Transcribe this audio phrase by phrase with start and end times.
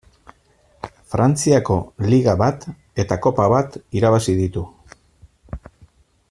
[1.13, 1.77] Frantziako
[2.13, 2.65] Liga bat
[3.05, 4.65] eta Kopa bat irabazi ditu.